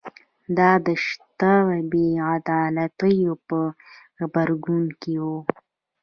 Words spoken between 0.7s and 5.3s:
د شته بې عدالتیو په غبرګون کې و